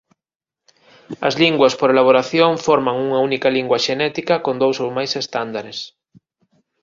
[1.27, 5.77] As linguas por elaboración forman unha única lingua xenética con dous ou máis estándares.